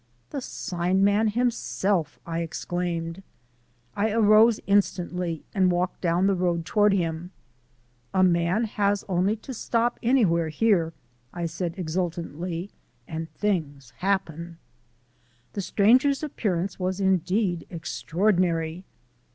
"The 0.31 0.41
sign 0.41 1.03
man 1.03 1.27
himself!" 1.27 2.17
I 2.25 2.39
exclaimed. 2.39 3.21
I 3.95 4.09
arose 4.09 4.59
instantly 4.65 5.43
and 5.53 5.69
walked 5.71 6.01
down 6.01 6.25
the 6.25 6.33
road 6.33 6.65
toward 6.65 6.91
him. 6.91 7.29
"A 8.11 8.23
man 8.23 8.63
has 8.63 9.05
only 9.07 9.35
to 9.35 9.53
stop 9.53 9.99
anywhere 10.01 10.49
here," 10.49 10.93
I 11.33 11.45
said 11.45 11.75
exultantly, 11.77 12.71
"and 13.07 13.29
things 13.35 13.91
happen." 13.97 14.57
The 15.53 15.61
stranger's 15.61 16.23
appearance 16.23 16.79
was 16.79 16.99
indeed 16.99 17.67
extraordinary. 17.69 18.83